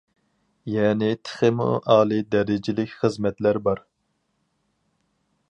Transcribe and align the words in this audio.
يەنى 0.75 1.09
تېخىمۇ 1.27 1.67
ئالىي 1.97 2.23
دەرىجىلىك 2.37 2.97
خىزمەتلەر 3.03 3.61
بار. 3.69 3.85